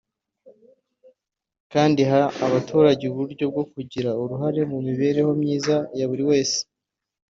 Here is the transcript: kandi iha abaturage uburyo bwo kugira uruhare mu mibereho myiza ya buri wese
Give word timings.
kandi 1.73 1.97
iha 2.05 2.21
abaturage 2.45 3.03
uburyo 3.13 3.45
bwo 3.51 3.63
kugira 3.71 4.09
uruhare 4.21 4.61
mu 4.71 4.77
mibereho 4.87 5.31
myiza 5.41 5.75
ya 5.99 6.05
buri 6.09 6.23
wese 6.29 6.59